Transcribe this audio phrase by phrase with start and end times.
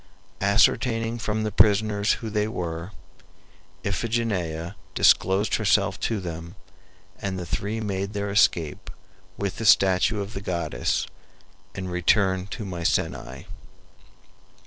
[0.41, 2.89] Ascertaining from the prisoners who they were,
[3.85, 6.55] Iphigenia disclosed herself to them,
[7.21, 8.89] and the three made their escape
[9.37, 11.05] with the statue of the goddess,
[11.75, 13.45] and returned to Mycenae.